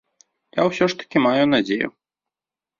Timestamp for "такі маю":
1.03-1.45